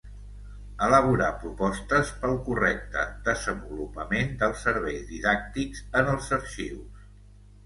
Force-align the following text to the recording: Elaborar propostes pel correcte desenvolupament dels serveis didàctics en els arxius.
Elaborar 0.85 1.27
propostes 1.43 2.13
pel 2.23 2.33
correcte 2.47 3.03
desenvolupament 3.27 4.33
dels 4.41 4.65
serveis 4.69 5.05
didàctics 5.13 5.85
en 6.03 6.11
els 6.17 6.33
arxius. 6.41 7.07